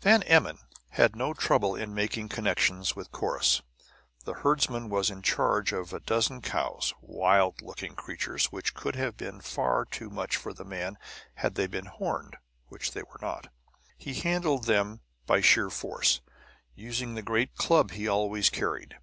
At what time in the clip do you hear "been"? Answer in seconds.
9.16-9.40, 11.68-11.86